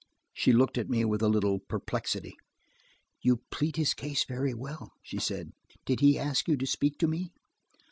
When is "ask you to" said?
6.17-6.65